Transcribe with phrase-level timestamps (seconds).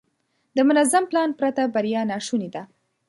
[0.55, 2.63] د منظم پلان پرته بریا ناشونې ده.